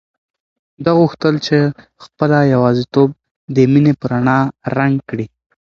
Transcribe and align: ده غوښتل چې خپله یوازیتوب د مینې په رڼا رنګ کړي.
ده 0.83 0.91
غوښتل 0.99 1.35
چې 1.45 1.57
خپله 2.03 2.37
یوازیتوب 2.53 3.09
د 3.55 3.57
مینې 3.71 3.93
په 3.99 4.05
رڼا 4.11 4.39
رنګ 4.77 4.95
کړي. 5.09 5.25